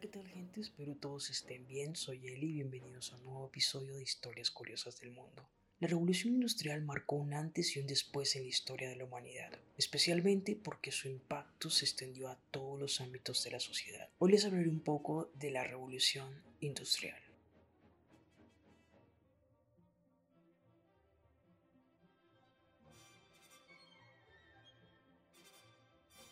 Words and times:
¿qué 0.00 0.08
tal 0.08 0.26
gente? 0.26 0.62
Espero 0.62 0.94
todos 0.94 1.28
estén 1.28 1.66
bien. 1.66 1.94
Soy 1.94 2.26
Eli 2.26 2.46
y 2.46 2.52
bienvenidos 2.52 3.12
a 3.12 3.16
un 3.16 3.24
nuevo 3.24 3.46
episodio 3.48 3.96
de 3.96 4.02
Historias 4.02 4.50
Curiosas 4.50 4.98
del 4.98 5.10
Mundo. 5.10 5.46
La 5.78 5.88
revolución 5.88 6.32
industrial 6.32 6.80
marcó 6.80 7.16
un 7.16 7.34
antes 7.34 7.76
y 7.76 7.80
un 7.80 7.86
después 7.86 8.34
en 8.34 8.44
la 8.44 8.48
historia 8.48 8.88
de 8.88 8.96
la 8.96 9.04
humanidad, 9.04 9.52
especialmente 9.76 10.56
porque 10.56 10.90
su 10.90 11.08
impacto 11.08 11.68
se 11.68 11.84
extendió 11.84 12.28
a 12.28 12.38
todos 12.50 12.80
los 12.80 13.02
ámbitos 13.02 13.44
de 13.44 13.50
la 13.50 13.60
sociedad. 13.60 14.08
Hoy 14.18 14.32
les 14.32 14.46
hablaré 14.46 14.70
un 14.70 14.80
poco 14.80 15.30
de 15.34 15.50
la 15.50 15.64
revolución 15.64 16.32
industrial. 16.60 17.20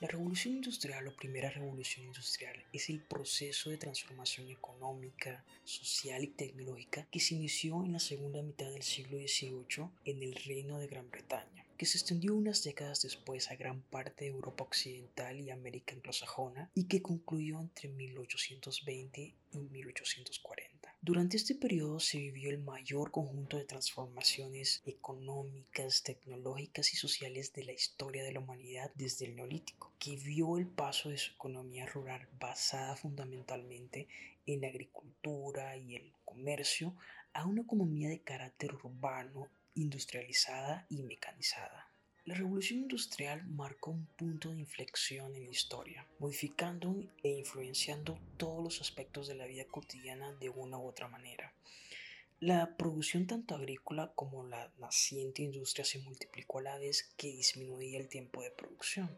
La 0.00 0.06
revolución 0.06 0.54
industrial 0.54 1.08
o 1.08 1.16
primera 1.16 1.50
revolución 1.50 2.06
industrial 2.06 2.54
es 2.72 2.88
el 2.88 3.00
proceso 3.00 3.68
de 3.68 3.78
transformación 3.78 4.48
económica, 4.48 5.44
social 5.64 6.22
y 6.22 6.28
tecnológica 6.28 7.08
que 7.10 7.18
se 7.18 7.34
inició 7.34 7.84
en 7.84 7.94
la 7.94 7.98
segunda 7.98 8.40
mitad 8.40 8.70
del 8.70 8.84
siglo 8.84 9.18
XVIII 9.18 9.88
en 10.04 10.22
el 10.22 10.36
Reino 10.36 10.78
de 10.78 10.86
Gran 10.86 11.10
Bretaña, 11.10 11.66
que 11.76 11.84
se 11.84 11.98
extendió 11.98 12.36
unas 12.36 12.62
décadas 12.62 13.02
después 13.02 13.50
a 13.50 13.56
gran 13.56 13.82
parte 13.82 14.26
de 14.26 14.30
Europa 14.30 14.62
Occidental 14.62 15.40
y 15.40 15.50
América 15.50 15.96
anglosajona 15.96 16.70
y 16.76 16.84
que 16.84 17.02
concluyó 17.02 17.58
entre 17.60 17.88
1820 17.88 19.34
y 19.52 19.58
1840. 19.58 20.57
Durante 21.00 21.36
este 21.36 21.54
periodo 21.54 22.00
se 22.00 22.18
vivió 22.18 22.50
el 22.50 22.58
mayor 22.58 23.12
conjunto 23.12 23.56
de 23.56 23.64
transformaciones 23.64 24.82
económicas, 24.84 26.02
tecnológicas 26.02 26.92
y 26.92 26.96
sociales 26.96 27.52
de 27.52 27.64
la 27.64 27.72
historia 27.72 28.24
de 28.24 28.32
la 28.32 28.40
humanidad 28.40 28.90
desde 28.96 29.26
el 29.26 29.36
neolítico, 29.36 29.92
que 30.00 30.16
vio 30.16 30.58
el 30.58 30.66
paso 30.66 31.08
de 31.08 31.18
su 31.18 31.32
economía 31.34 31.86
rural 31.86 32.28
basada 32.40 32.96
fundamentalmente 32.96 34.08
en 34.44 34.60
la 34.60 34.68
agricultura 34.68 35.76
y 35.76 35.94
el 35.94 36.12
comercio 36.24 36.96
a 37.32 37.46
una 37.46 37.62
economía 37.62 38.08
de 38.08 38.20
carácter 38.20 38.74
urbano, 38.74 39.48
industrializada 39.74 40.84
y 40.88 41.04
mecanizada. 41.04 41.87
La 42.28 42.34
revolución 42.34 42.80
industrial 42.80 43.46
marcó 43.46 43.90
un 43.90 44.04
punto 44.04 44.50
de 44.50 44.58
inflexión 44.58 45.34
en 45.34 45.46
la 45.46 45.50
historia, 45.50 46.06
modificando 46.18 46.94
e 47.22 47.30
influenciando 47.30 48.18
todos 48.36 48.62
los 48.62 48.82
aspectos 48.82 49.28
de 49.28 49.34
la 49.34 49.46
vida 49.46 49.64
cotidiana 49.64 50.34
de 50.34 50.50
una 50.50 50.76
u 50.76 50.86
otra 50.86 51.08
manera. 51.08 51.54
La 52.38 52.76
producción 52.76 53.26
tanto 53.26 53.54
agrícola 53.54 54.12
como 54.14 54.44
la 54.44 54.70
naciente 54.78 55.40
industria 55.40 55.86
se 55.86 56.00
multiplicó 56.00 56.58
a 56.58 56.64
la 56.64 56.78
vez 56.78 57.14
que 57.16 57.28
disminuía 57.28 57.98
el 57.98 58.10
tiempo 58.10 58.42
de 58.42 58.50
producción. 58.50 59.08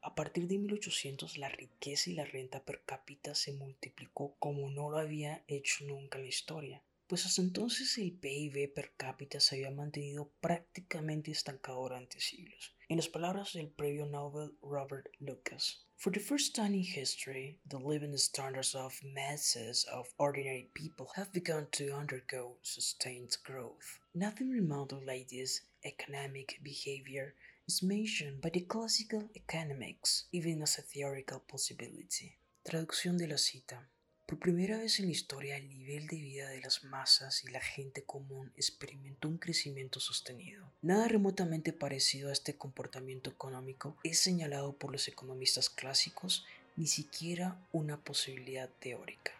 A 0.00 0.16
partir 0.16 0.48
de 0.48 0.58
1800 0.58 1.38
la 1.38 1.48
riqueza 1.48 2.10
y 2.10 2.14
la 2.14 2.24
renta 2.24 2.64
per 2.64 2.82
cápita 2.84 3.36
se 3.36 3.52
multiplicó 3.52 4.34
como 4.40 4.68
no 4.68 4.90
lo 4.90 4.98
había 4.98 5.44
hecho 5.46 5.84
nunca 5.84 6.18
en 6.18 6.24
la 6.24 6.30
historia 6.30 6.82
pues 7.12 7.26
hasta 7.26 7.42
entonces 7.42 7.98
el 7.98 8.12
PIB 8.12 8.72
per 8.72 8.94
cápita 8.96 9.38
se 9.38 9.56
había 9.56 9.70
mantenido 9.70 10.32
prácticamente 10.40 11.30
estancado 11.30 11.82
durante 11.82 12.18
siglos. 12.20 12.74
En 12.88 12.96
las 12.96 13.08
palabras 13.08 13.52
del 13.52 13.68
previo 13.68 14.06
Nobel 14.06 14.56
Robert 14.62 15.08
Lucas, 15.18 15.84
For 15.98 16.10
the 16.10 16.18
first 16.18 16.54
time 16.54 16.74
in 16.74 16.82
history, 16.82 17.60
the 17.68 17.76
living 17.76 18.16
standards 18.16 18.74
of 18.74 18.94
masses 19.04 19.86
of 19.92 20.08
ordinary 20.16 20.70
people 20.72 21.08
have 21.14 21.30
begun 21.34 21.68
to 21.72 21.94
undergo 21.94 22.56
sustained 22.62 23.36
growth. 23.44 24.00
Nothing 24.14 24.48
remotely 24.48 25.04
like 25.04 25.28
this 25.28 25.60
economic 25.84 26.60
behavior 26.62 27.34
is 27.68 27.82
mentioned 27.82 28.40
by 28.40 28.48
the 28.48 28.62
classical 28.62 29.28
economics, 29.36 30.28
even 30.32 30.62
as 30.62 30.78
a 30.78 30.82
theoretical 30.82 31.40
possibility. 31.40 32.38
Traducción 32.64 33.18
de 33.18 33.26
la 33.26 33.36
cita. 33.36 33.91
Por 34.32 34.38
primera 34.38 34.78
vez 34.78 34.98
en 34.98 35.04
la 35.04 35.12
historia, 35.12 35.58
el 35.58 35.68
nivel 35.68 36.06
de 36.06 36.16
vida 36.16 36.48
de 36.48 36.62
las 36.62 36.84
masas 36.84 37.44
y 37.44 37.48
la 37.48 37.60
gente 37.60 38.02
común 38.02 38.50
experimentó 38.56 39.28
un 39.28 39.36
crecimiento 39.36 40.00
sostenido. 40.00 40.72
Nada 40.80 41.06
remotamente 41.06 41.74
parecido 41.74 42.30
a 42.30 42.32
este 42.32 42.56
comportamiento 42.56 43.28
económico 43.28 43.94
es 44.04 44.20
señalado 44.20 44.72
por 44.72 44.90
los 44.90 45.06
economistas 45.06 45.68
clásicos, 45.68 46.46
ni 46.76 46.86
siquiera 46.86 47.58
una 47.72 47.98
posibilidad 47.98 48.70
teórica. 48.80 49.32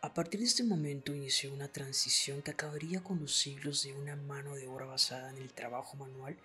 A 0.00 0.14
partir 0.14 0.38
de 0.38 0.46
este 0.46 0.62
momento 0.62 1.12
inició 1.12 1.52
una 1.52 1.66
transición 1.66 2.40
que 2.40 2.52
acabaría 2.52 3.02
con 3.02 3.18
los 3.18 3.34
siglos 3.34 3.82
de 3.82 3.94
una 3.94 4.14
mano 4.14 4.54
de 4.54 4.68
obra 4.68 4.86
basada 4.86 5.30
en 5.30 5.38
el 5.38 5.52
trabajo 5.52 5.96
manual 5.96 6.36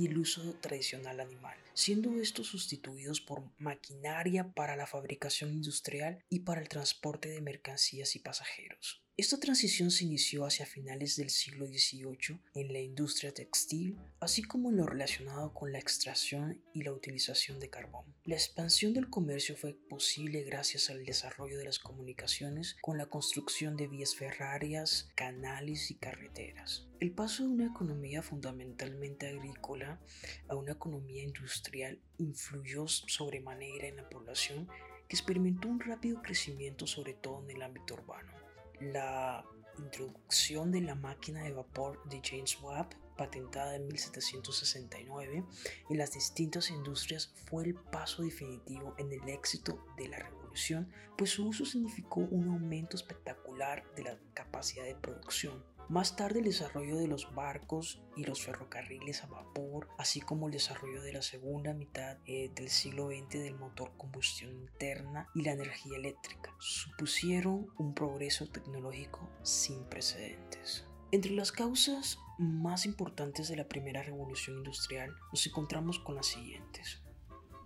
y 0.00 0.06
el 0.06 0.16
uso 0.16 0.54
tradicional 0.62 1.20
animal, 1.20 1.58
siendo 1.74 2.18
estos 2.22 2.46
sustituidos 2.46 3.20
por 3.20 3.42
maquinaria 3.58 4.50
para 4.54 4.74
la 4.74 4.86
fabricación 4.86 5.52
industrial 5.52 6.24
y 6.30 6.40
para 6.40 6.62
el 6.62 6.68
transporte 6.70 7.28
de 7.28 7.42
mercancías 7.42 8.16
y 8.16 8.20
pasajeros. 8.20 9.04
Esta 9.20 9.38
transición 9.38 9.90
se 9.90 10.04
inició 10.04 10.46
hacia 10.46 10.64
finales 10.64 11.16
del 11.16 11.28
siglo 11.28 11.66
XVIII 11.66 12.40
en 12.54 12.72
la 12.72 12.80
industria 12.80 13.34
textil, 13.34 13.98
así 14.18 14.40
como 14.40 14.70
en 14.70 14.78
lo 14.78 14.86
relacionado 14.86 15.52
con 15.52 15.72
la 15.72 15.78
extracción 15.78 16.62
y 16.72 16.84
la 16.84 16.94
utilización 16.94 17.60
de 17.60 17.68
carbón. 17.68 18.06
La 18.24 18.36
expansión 18.36 18.94
del 18.94 19.10
comercio 19.10 19.58
fue 19.58 19.74
posible 19.74 20.42
gracias 20.44 20.88
al 20.88 21.04
desarrollo 21.04 21.58
de 21.58 21.66
las 21.66 21.78
comunicaciones 21.78 22.78
con 22.80 22.96
la 22.96 23.10
construcción 23.10 23.76
de 23.76 23.88
vías 23.88 24.14
ferrarias, 24.14 25.10
canales 25.16 25.90
y 25.90 25.96
carreteras. 25.96 26.88
El 26.98 27.12
paso 27.12 27.42
de 27.42 27.50
una 27.50 27.66
economía 27.66 28.22
fundamentalmente 28.22 29.28
agrícola 29.28 30.00
a 30.48 30.56
una 30.56 30.72
economía 30.72 31.22
industrial 31.22 32.00
influyó 32.16 32.88
sobremanera 32.88 33.86
en 33.86 33.96
la 33.96 34.08
población 34.08 34.66
que 35.10 35.16
experimentó 35.16 35.68
un 35.68 35.80
rápido 35.80 36.22
crecimiento 36.22 36.86
sobre 36.86 37.12
todo 37.12 37.44
en 37.44 37.50
el 37.50 37.60
ámbito 37.60 37.92
urbano 37.92 38.40
la 38.80 39.44
introducción 39.78 40.70
de 40.70 40.80
la 40.80 40.94
máquina 40.94 41.42
de 41.42 41.52
vapor 41.52 42.02
de 42.08 42.20
James 42.22 42.58
Watt, 42.62 42.94
patentada 43.16 43.76
en 43.76 43.86
1769, 43.88 45.44
en 45.90 45.98
las 45.98 46.12
distintas 46.12 46.70
industrias 46.70 47.32
fue 47.46 47.64
el 47.64 47.74
paso 47.74 48.22
definitivo 48.22 48.94
en 48.98 49.12
el 49.12 49.28
éxito 49.28 49.84
de 49.96 50.08
la 50.08 50.18
revolución, 50.18 50.90
pues 51.16 51.30
su 51.30 51.46
uso 51.48 51.64
significó 51.64 52.20
un 52.20 52.48
aumento 52.48 52.96
espectacular 52.96 53.84
de 53.94 54.04
la 54.04 54.18
capacidad 54.34 54.84
de 54.84 54.94
producción. 54.94 55.62
Más 55.90 56.14
tarde 56.14 56.38
el 56.38 56.44
desarrollo 56.44 56.98
de 56.98 57.08
los 57.08 57.34
barcos 57.34 58.00
y 58.16 58.22
los 58.22 58.44
ferrocarriles 58.44 59.24
a 59.24 59.26
vapor, 59.26 59.88
así 59.98 60.20
como 60.20 60.46
el 60.46 60.52
desarrollo 60.52 61.02
de 61.02 61.14
la 61.14 61.20
segunda 61.20 61.74
mitad 61.74 62.18
eh, 62.26 62.48
del 62.54 62.68
siglo 62.68 63.08
XX 63.08 63.30
del 63.30 63.56
motor 63.56 63.96
combustión 63.96 64.52
interna 64.52 65.28
y 65.34 65.42
la 65.42 65.50
energía 65.50 65.96
eléctrica, 65.96 66.54
supusieron 66.60 67.66
un 67.76 67.92
progreso 67.92 68.48
tecnológico 68.48 69.28
sin 69.42 69.82
precedentes. 69.86 70.86
Entre 71.10 71.32
las 71.32 71.50
causas 71.50 72.20
más 72.38 72.86
importantes 72.86 73.48
de 73.48 73.56
la 73.56 73.66
primera 73.66 74.04
revolución 74.04 74.58
industrial 74.58 75.12
nos 75.32 75.44
encontramos 75.44 75.98
con 75.98 76.14
las 76.14 76.26
siguientes. 76.26 77.02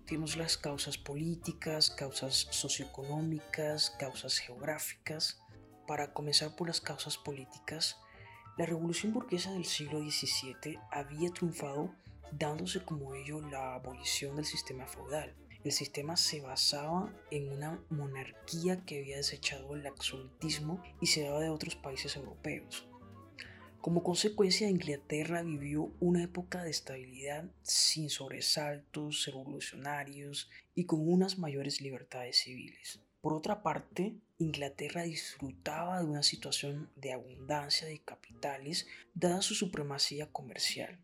Tenemos 0.07 0.39
las 0.39 0.57
causas 0.57 0.97
políticas, 0.97 1.91
causas 1.91 2.49
socioeconómicas, 2.51 3.91
causas 3.99 4.39
geográficas. 4.39 5.43
Para 5.87 6.15
comenzar 6.15 6.57
por 6.57 6.69
las 6.69 6.81
causas 6.81 7.19
políticas, 7.19 7.99
la 8.57 8.67
revolución 8.67 9.13
burguesa 9.13 9.53
del 9.53 9.65
siglo 9.65 9.99
XVII 9.99 10.79
había 10.93 11.31
triunfado 11.31 11.93
dándose 12.31 12.85
como 12.85 13.15
ello 13.15 13.41
la 13.41 13.75
abolición 13.75 14.37
del 14.37 14.45
sistema 14.45 14.87
feudal. 14.87 15.35
El 15.65 15.73
sistema 15.73 16.17
se 16.17 16.41
basaba 16.41 17.13
en 17.31 17.51
una 17.51 17.83
monarquía 17.91 18.85
que 18.85 19.01
había 19.01 19.17
desechado 19.17 19.75
el 19.75 19.87
absolutismo 19.87 20.83
y 21.01 21.07
se 21.07 21.23
daba 21.23 21.41
de 21.41 21.49
otros 21.49 21.75
países 21.75 22.15
europeos. 22.17 22.87
Como 23.81 24.03
consecuencia, 24.03 24.71
Inglaterra 24.71 25.43
vivió 25.43 25.93
una 26.01 26.23
época 26.23 26.63
de 26.63 26.71
estabilidad 26.71 27.51
sin 27.63 28.09
sobresaltos 28.09 29.27
revolucionarios 29.27 30.49
y 30.75 30.85
con 30.85 31.07
unas 31.07 31.39
mayores 31.39 31.81
libertades 31.81 32.37
civiles. 32.37 33.01
Por 33.25 33.33
otra 33.33 33.63
parte, 33.63 34.21
Inglaterra 34.37 35.05
disfrutaba 35.05 35.99
de 35.99 36.05
una 36.05 36.23
situación 36.23 36.91
de 36.95 37.15
abundancia 37.15 37.89
de 37.89 37.99
capitales 38.01 38.87
dada 39.15 39.41
su 39.41 39.55
supremacía 39.55 40.31
comercial. 40.31 40.99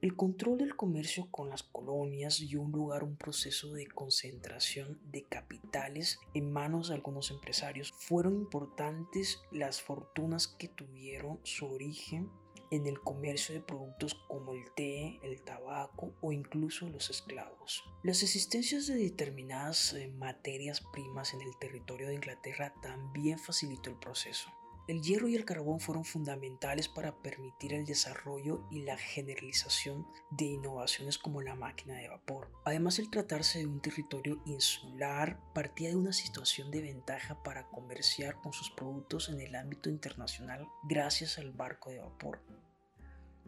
El 0.00 0.16
control 0.16 0.58
del 0.58 0.74
comercio 0.74 1.28
con 1.30 1.50
las 1.50 1.62
colonias 1.62 2.40
dio 2.40 2.64
lugar 2.64 3.02
a 3.02 3.04
un 3.04 3.16
proceso 3.16 3.72
de 3.74 3.86
concentración 3.86 4.98
de 5.04 5.22
capitales 5.22 6.18
en 6.34 6.50
manos 6.50 6.88
de 6.88 6.96
algunos 6.96 7.30
empresarios. 7.30 7.92
Fueron 7.96 8.34
importantes 8.34 9.40
las 9.52 9.80
fortunas 9.80 10.48
que 10.48 10.66
tuvieron 10.66 11.38
su 11.44 11.66
origen 11.66 12.28
en 12.72 12.86
el 12.86 12.98
comercio 13.00 13.54
de 13.54 13.60
productos 13.60 14.14
como 14.28 14.54
el 14.54 14.72
té, 14.74 15.20
el 15.22 15.42
tabaco 15.42 16.14
o 16.22 16.32
incluso 16.32 16.88
los 16.88 17.10
esclavos. 17.10 17.84
Las 18.02 18.22
existencias 18.22 18.86
de 18.86 18.94
determinadas 18.94 19.92
eh, 19.92 20.08
materias 20.08 20.82
primas 20.92 21.34
en 21.34 21.42
el 21.42 21.56
territorio 21.58 22.08
de 22.08 22.14
Inglaterra 22.14 22.72
también 22.80 23.38
facilitó 23.38 23.90
el 23.90 23.98
proceso. 23.98 24.50
El 24.88 25.00
hierro 25.00 25.28
y 25.28 25.36
el 25.36 25.44
carbón 25.44 25.78
fueron 25.78 26.04
fundamentales 26.04 26.88
para 26.88 27.22
permitir 27.22 27.72
el 27.72 27.84
desarrollo 27.84 28.66
y 28.70 28.82
la 28.82 28.96
generalización 28.98 30.06
de 30.30 30.46
innovaciones 30.46 31.18
como 31.18 31.40
la 31.40 31.54
máquina 31.54 31.94
de 31.94 32.08
vapor. 32.08 32.50
Además, 32.64 32.98
el 32.98 33.08
tratarse 33.08 33.60
de 33.60 33.66
un 33.66 33.80
territorio 33.80 34.42
insular 34.44 35.38
partía 35.54 35.90
de 35.90 35.96
una 35.96 36.12
situación 36.12 36.72
de 36.72 36.82
ventaja 36.82 37.40
para 37.44 37.68
comerciar 37.68 38.40
con 38.40 38.52
sus 38.52 38.70
productos 38.70 39.28
en 39.28 39.40
el 39.40 39.54
ámbito 39.54 39.88
internacional 39.88 40.66
gracias 40.82 41.38
al 41.38 41.52
barco 41.52 41.90
de 41.90 42.00
vapor. 42.00 42.40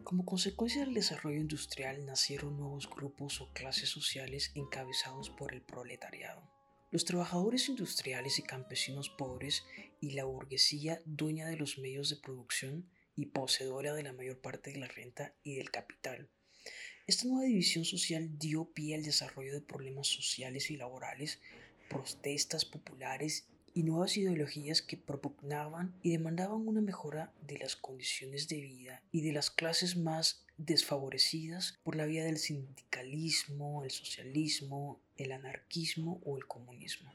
Como 0.05 0.23
consecuencia 0.23 0.85
del 0.85 0.93
desarrollo 0.93 1.39
industrial 1.39 2.05
nacieron 2.05 2.57
nuevos 2.57 2.87
grupos 2.87 3.41
o 3.41 3.51
clases 3.53 3.89
sociales 3.89 4.51
encabezados 4.53 5.31
por 5.31 5.51
el 5.51 5.63
proletariado. 5.63 6.47
Los 6.91 7.05
trabajadores 7.05 7.69
industriales 7.69 8.37
y 8.37 8.43
campesinos 8.43 9.09
pobres 9.09 9.63
y 9.99 10.11
la 10.11 10.25
burguesía 10.25 11.01
dueña 11.05 11.47
de 11.47 11.57
los 11.57 11.79
medios 11.79 12.11
de 12.11 12.17
producción 12.17 12.87
y 13.15 13.25
poseedora 13.25 13.95
de 13.95 14.03
la 14.03 14.13
mayor 14.13 14.39
parte 14.41 14.71
de 14.71 14.77
la 14.77 14.87
renta 14.87 15.33
y 15.41 15.55
del 15.55 15.71
capital. 15.71 16.29
Esta 17.07 17.27
nueva 17.27 17.45
división 17.45 17.83
social 17.83 18.37
dio 18.37 18.71
pie 18.73 18.93
al 18.93 19.03
desarrollo 19.03 19.53
de 19.53 19.61
problemas 19.61 20.05
sociales 20.05 20.69
y 20.69 20.77
laborales, 20.77 21.41
protestas 21.89 22.63
populares 22.63 23.47
y 23.75 23.83
nuevas 23.83 24.15
ideologías 24.15 24.81
que 24.81 24.95
propugnaban 24.95 25.93
y 26.01 26.11
demandaban 26.11 26.65
una 26.65 26.79
mejora 26.79 27.33
de 27.45 27.57
las 27.57 27.75
condiciones 27.75 28.47
de 28.47 28.61
vida 28.61 29.03
y 29.11 29.21
de 29.21 29.33
las 29.33 29.51
clases 29.51 29.97
más 29.97 30.45
desfavorecidas 30.57 31.77
por 31.83 31.97
la 31.97 32.05
vía 32.05 32.23
del 32.23 32.37
sindicalismo, 32.37 33.83
el 33.83 33.91
socialismo, 33.91 35.01
el 35.17 35.33
anarquismo 35.33 36.21
o 36.23 36.37
el 36.37 36.47
comunismo. 36.47 37.13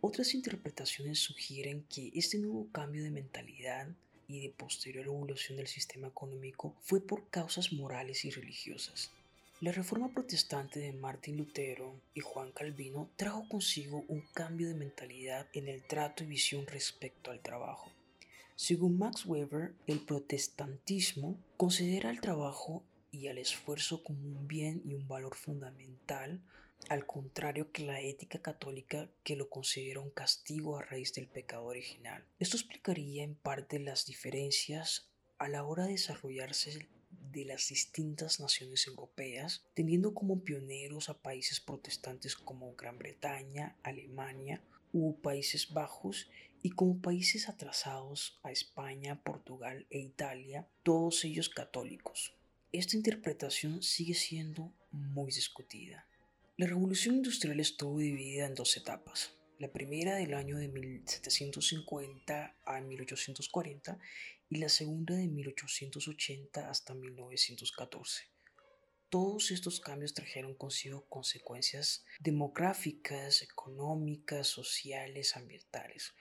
Otras 0.00 0.34
interpretaciones 0.34 1.18
sugieren 1.18 1.84
que 1.92 2.12
este 2.14 2.38
nuevo 2.38 2.68
cambio 2.70 3.02
de 3.02 3.10
mentalidad 3.10 3.88
y 4.28 4.40
de 4.40 4.50
posterior 4.50 5.04
evolución 5.04 5.58
del 5.58 5.66
sistema 5.66 6.06
económico 6.06 6.76
fue 6.80 7.04
por 7.04 7.28
causas 7.28 7.72
morales 7.72 8.24
y 8.24 8.30
religiosas. 8.30 9.10
La 9.60 9.72
reforma 9.72 10.08
protestante 10.08 10.80
de 10.80 10.94
Martín 10.94 11.36
Lutero 11.36 12.00
y 12.14 12.20
Juan 12.20 12.50
Calvino 12.50 13.10
trajo 13.16 13.46
consigo 13.46 14.06
un 14.08 14.22
cambio 14.32 14.68
de 14.68 14.74
mentalidad 14.74 15.48
en 15.52 15.68
el 15.68 15.82
trato 15.82 16.24
y 16.24 16.28
visión 16.28 16.66
respecto 16.66 17.30
al 17.30 17.42
trabajo. 17.42 17.92
Según 18.56 18.96
Max 18.96 19.26
Weber, 19.26 19.74
el 19.86 20.00
protestantismo 20.00 21.36
considera 21.58 22.08
el 22.08 22.22
trabajo 22.22 22.82
y 23.12 23.28
al 23.28 23.36
esfuerzo 23.36 24.02
como 24.02 24.20
un 24.20 24.48
bien 24.48 24.80
y 24.86 24.94
un 24.94 25.06
valor 25.06 25.34
fundamental 25.34 26.40
al 26.88 27.04
contrario 27.04 27.70
que 27.70 27.84
la 27.84 28.00
ética 28.00 28.40
católica 28.40 29.10
que 29.22 29.36
lo 29.36 29.50
considera 29.50 30.00
un 30.00 30.08
castigo 30.08 30.78
a 30.78 30.82
raíz 30.84 31.12
del 31.12 31.28
pecado 31.28 31.66
original. 31.66 32.24
Esto 32.38 32.56
explicaría 32.56 33.24
en 33.24 33.34
parte 33.34 33.78
las 33.78 34.06
diferencias 34.06 35.10
a 35.36 35.48
la 35.48 35.64
hora 35.64 35.84
de 35.84 35.92
desarrollarse 35.92 36.88
de 37.32 37.44
las 37.44 37.68
distintas 37.68 38.40
naciones 38.40 38.86
europeas, 38.86 39.64
teniendo 39.74 40.14
como 40.14 40.42
pioneros 40.42 41.08
a 41.08 41.20
países 41.20 41.60
protestantes 41.60 42.36
como 42.36 42.74
Gran 42.74 42.98
Bretaña, 42.98 43.76
Alemania 43.82 44.62
u 44.92 45.20
Países 45.20 45.72
Bajos 45.72 46.28
y 46.62 46.70
como 46.70 47.00
países 47.00 47.48
atrasados 47.48 48.38
a 48.42 48.50
España, 48.50 49.22
Portugal 49.22 49.86
e 49.90 49.98
Italia, 49.98 50.68
todos 50.82 51.24
ellos 51.24 51.48
católicos. 51.48 52.34
Esta 52.72 52.96
interpretación 52.96 53.82
sigue 53.82 54.14
siendo 54.14 54.72
muy 54.90 55.32
discutida. 55.32 56.06
La 56.56 56.66
revolución 56.66 57.16
industrial 57.16 57.58
estuvo 57.60 57.98
dividida 57.98 58.46
en 58.46 58.54
dos 58.54 58.76
etapas. 58.76 59.34
La 59.58 59.72
primera 59.72 60.16
del 60.16 60.34
año 60.34 60.58
de 60.58 60.68
1750 60.68 62.56
a 62.64 62.80
1840 62.80 63.98
y 64.50 64.56
la 64.56 64.68
segunda 64.68 65.14
de 65.14 65.28
1880 65.28 66.68
hasta 66.68 66.92
1914. 66.92 68.24
Todos 69.08 69.52
estos 69.52 69.80
cambios 69.80 70.12
trajeron 70.12 70.54
consigo 70.54 71.06
consecuencias 71.08 72.04
demográficas, 72.18 73.42
económicas, 73.42 74.48
sociales, 74.48 75.36
ambientales. 75.36 76.14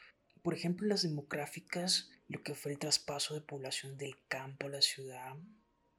Por 0.44 0.54
ejemplo, 0.54 0.88
las 0.88 1.02
demográficas, 1.02 2.10
lo 2.28 2.42
que 2.44 2.54
fue 2.54 2.72
el 2.72 2.80
traspaso 2.80 3.34
de 3.34 3.42
población 3.42 3.98
del 3.98 4.16
campo 4.28 4.68
a 4.68 4.72
la 4.72 4.82
ciudad, 4.82 5.36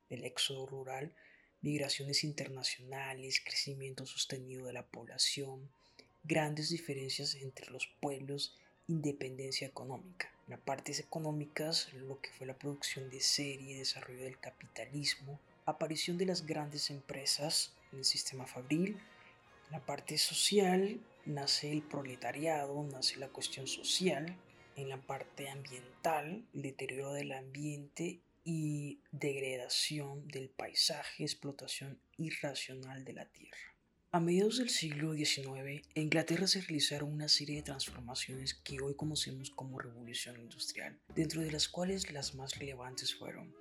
el 0.09 0.25
éxodo 0.25 0.67
rural, 0.67 1.15
migraciones 1.63 2.25
internacionales, 2.25 3.43
crecimiento 3.45 4.07
sostenido 4.07 4.67
de 4.67 4.73
la 4.73 4.87
población, 4.87 5.69
grandes 6.23 6.71
diferencias 6.71 7.35
entre 7.35 7.71
los 7.71 7.89
pueblos, 8.01 8.57
independencia 8.91 9.67
económica. 9.67 10.29
En 10.47 10.51
las 10.51 10.61
partes 10.61 10.99
económicas, 10.99 11.93
lo 11.93 12.21
que 12.21 12.31
fue 12.31 12.47
la 12.47 12.59
producción 12.59 13.09
de 13.09 13.21
serie, 13.21 13.79
desarrollo 13.79 14.25
del 14.25 14.39
capitalismo, 14.39 15.39
aparición 15.65 16.19
de 16.19 16.27
las 16.27 16.45
grandes 16.45 16.91
empresas 16.91 17.73
en 17.93 18.01
el 18.01 18.05
sistema 18.05 18.47
fabril. 18.47 18.99
En 19.67 19.73
la 19.73 19.87
parte 19.87 20.19
social, 20.19 21.01
nace 21.25 21.71
el 21.71 21.83
proletariado, 21.83 22.83
nace 22.83 23.17
la 23.19 23.29
cuestión 23.29 23.67
social. 23.69 24.37
En 24.75 24.89
la 24.89 25.01
parte 25.01 25.49
ambiental, 25.49 26.45
deterioro 26.53 27.13
del 27.13 27.33
ambiente 27.33 28.21
y 28.43 29.01
degradación 29.13 30.27
del 30.27 30.49
paisaje, 30.49 31.23
explotación 31.23 32.01
irracional 32.17 33.05
de 33.05 33.13
la 33.13 33.27
tierra. 33.27 33.70
A 34.13 34.19
mediados 34.19 34.59
del 34.59 34.71
siglo 34.71 35.15
XIX, 35.15 35.87
en 35.95 36.03
Inglaterra 36.03 36.49
se 36.49 36.61
realizaron 36.61 37.13
una 37.13 37.29
serie 37.29 37.59
de 37.59 37.63
transformaciones 37.63 38.55
que 38.55 38.81
hoy 38.81 38.97
conocemos 38.97 39.51
como 39.51 39.79
revolución 39.79 40.37
industrial, 40.41 40.99
dentro 41.15 41.43
de 41.43 41.53
las 41.53 41.69
cuales 41.69 42.11
las 42.11 42.35
más 42.35 42.59
relevantes 42.59 43.15
fueron 43.15 43.55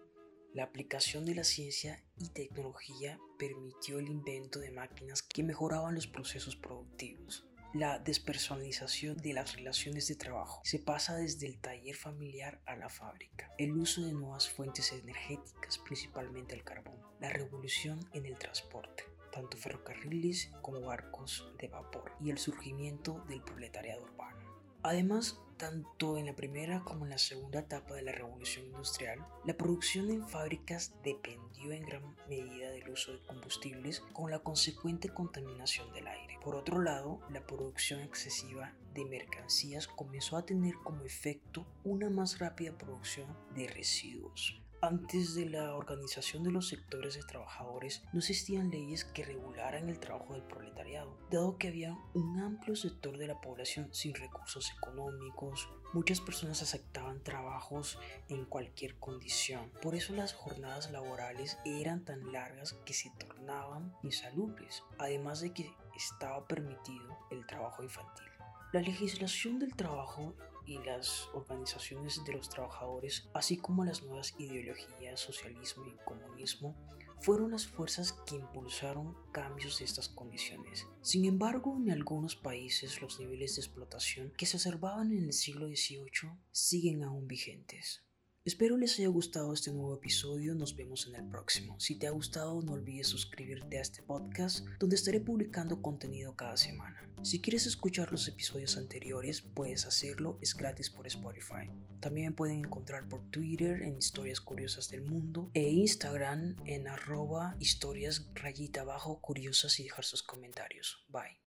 la 0.56 0.64
aplicación 0.64 1.24
de 1.26 1.36
la 1.36 1.44
ciencia 1.44 2.04
y 2.18 2.30
tecnología 2.30 3.20
permitió 3.38 4.00
el 4.00 4.08
invento 4.08 4.58
de 4.58 4.72
máquinas 4.72 5.22
que 5.22 5.44
mejoraban 5.44 5.94
los 5.94 6.08
procesos 6.08 6.56
productivos, 6.56 7.46
la 7.76 8.00
despersonalización 8.00 9.18
de 9.18 9.34
las 9.34 9.56
relaciones 9.56 10.08
de 10.08 10.16
trabajo. 10.16 10.62
Se 10.64 10.80
pasa 10.80 11.16
desde 11.16 11.46
el 11.46 11.60
taller 11.60 11.96
familiar 11.96 12.60
a 12.66 12.76
la 12.76 12.90
fábrica. 12.90 13.54
El 13.60 13.74
uso 13.74 14.04
de 14.04 14.14
nuevas 14.14 14.50
fuentes 14.50 14.92
energéticas, 14.94 15.78
principalmente 15.78 16.56
el 16.56 16.64
carbón. 16.64 16.98
La 17.20 17.30
revolución 17.30 18.00
en 18.14 18.26
el 18.26 18.40
transporte 18.40 19.04
tanto 19.32 19.58
ferrocarriles 19.58 20.52
como 20.62 20.82
barcos 20.82 21.52
de 21.58 21.68
vapor 21.68 22.12
y 22.20 22.30
el 22.30 22.38
surgimiento 22.38 23.24
del 23.28 23.42
proletariado 23.42 24.04
urbano. 24.04 24.40
Además, 24.82 25.42
tanto 25.58 26.18
en 26.18 26.28
la 26.28 26.36
primera 26.36 26.80
como 26.86 27.04
en 27.04 27.12
la 27.12 27.18
segunda 27.18 27.60
etapa 27.60 27.94
de 27.94 28.02
la 28.02 28.14
revolución 28.14 28.66
industrial, 28.68 29.20
la 29.46 29.58
producción 29.58 30.10
en 30.10 30.26
fábricas 30.26 30.96
dependió 31.04 31.74
en 31.74 31.86
gran 31.86 32.16
medida 32.30 32.72
del 32.72 32.90
uso 32.90 33.12
de 33.12 33.22
combustibles 33.24 34.00
con 34.14 34.32
la 34.32 34.40
consecuente 34.40 35.10
contaminación 35.10 35.92
del 35.92 36.08
aire. 36.08 36.40
Por 36.42 36.56
otro 36.56 36.82
lado, 36.82 37.20
la 37.30 37.46
producción 37.46 38.00
excesiva 38.00 38.74
de 38.94 39.04
mercancías 39.04 39.88
comenzó 39.88 40.38
a 40.38 40.46
tener 40.46 40.76
como 40.76 41.04
efecto 41.04 41.68
una 41.84 42.10
más 42.10 42.40
rápida 42.40 42.78
producción 42.78 43.28
de 43.54 43.68
residuos, 43.68 44.62
antes 44.82 45.36
de 45.36 45.50
la 45.50 45.76
organización 45.76 46.44
de 46.44 46.52
los 46.52 46.70
sectores 46.70 47.16
de 47.16 47.24
trabajadores 47.24 48.04
no 48.14 48.20
existían 48.20 48.70
leyes 48.70 49.04
que 49.04 49.26
regularan 49.26 49.90
el 49.90 50.00
trabajo 50.00 50.34
del 50.34 50.44
proletariado, 50.44 51.18
dado 51.30 51.58
que 51.58 51.68
había 51.68 51.98
un 52.14 52.40
amplio 52.40 52.76
sector 52.76 53.18
de 53.18 53.28
la 53.28 53.42
población 53.42 53.90
sin 53.92 54.16
recursos 54.16 54.72
económicos, 54.78 55.70
muchas 55.94 56.22
personas 56.22 56.62
aceptaban 56.62 57.24
trabajos 57.24 58.00
en 58.30 58.46
cualquier 58.46 58.96
condición. 59.00 59.72
Por 59.82 59.96
eso 59.96 60.14
las 60.14 60.34
jornadas 60.34 60.92
laborales 60.92 61.58
eran 61.66 62.06
tan 62.06 62.32
largas 62.32 62.74
que 62.86 62.94
se 62.94 63.12
tornaban 63.20 63.94
insalubres, 64.04 64.84
además 64.98 65.42
de 65.42 65.54
que 65.54 65.74
estaba 65.96 66.48
permitido 66.48 67.18
el 67.32 67.46
trabajo 67.46 67.84
infantil. 67.84 68.26
La 68.72 68.82
legislación 68.82 69.60
del 69.60 69.76
trabajo 69.76 70.36
y 70.70 70.78
las 70.84 71.28
organizaciones 71.34 72.24
de 72.24 72.34
los 72.34 72.48
trabajadores, 72.48 73.28
así 73.34 73.58
como 73.58 73.84
las 73.84 74.04
nuevas 74.04 74.36
ideologías, 74.38 75.20
socialismo 75.20 75.88
y 75.88 75.96
comunismo, 76.06 76.76
fueron 77.22 77.52
las 77.52 77.66
fuerzas 77.66 78.14
que 78.28 78.36
impulsaron 78.36 79.18
cambios 79.32 79.80
de 79.80 79.86
estas 79.86 80.08
condiciones. 80.10 80.86
Sin 81.02 81.26
embargo, 81.26 81.76
en 81.76 81.92
algunos 81.92 82.36
países 82.36 83.02
los 83.02 83.20
niveles 83.20 83.56
de 83.56 83.62
explotación 83.64 84.32
que 84.38 84.46
se 84.46 84.58
observaban 84.58 85.12
en 85.12 85.24
el 85.24 85.34
siglo 85.34 85.68
XVIII 85.68 86.38
siguen 86.52 87.04
aún 87.04 87.28
vigentes. 87.28 88.04
Espero 88.50 88.78
les 88.78 88.98
haya 88.98 89.10
gustado 89.10 89.54
este 89.54 89.72
nuevo 89.72 89.94
episodio, 89.94 90.56
nos 90.56 90.76
vemos 90.76 91.06
en 91.06 91.14
el 91.14 91.30
próximo. 91.30 91.80
Si 91.80 91.94
te 91.94 92.08
ha 92.08 92.10
gustado 92.10 92.64
no 92.64 92.72
olvides 92.72 93.06
suscribirte 93.06 93.78
a 93.78 93.82
este 93.82 94.02
podcast 94.02 94.66
donde 94.80 94.96
estaré 94.96 95.20
publicando 95.20 95.84
contenido 95.84 96.36
cada 96.36 96.58
semana. 96.58 97.08
Si 97.22 97.42
quieres 97.42 97.68
escuchar 97.68 98.12
los 98.12 98.28
episodios 98.28 98.76
anteriores 98.76 99.44
puedes 99.44 99.86
hacerlo, 99.86 100.40
es 100.42 100.56
gratis 100.56 100.90
por 100.90 101.06
Spotify. 101.06 101.70
También 102.00 102.34
pueden 102.34 102.66
encontrar 102.66 103.08
por 103.08 103.22
Twitter 103.30 103.84
en 103.84 104.00
Historias 104.00 104.42
Curiosas 104.42 104.90
del 104.90 105.04
Mundo 105.04 105.52
e 105.54 105.70
Instagram 105.70 106.56
en 106.66 106.88
arroba 106.88 107.56
historias 107.60 108.32
rayita 108.34 108.82
abajo 108.82 109.22
curiosas 109.22 109.80
y 109.80 109.84
dejar 109.84 110.06
sus 110.06 110.24
comentarios. 110.24 111.06
Bye. 111.08 111.49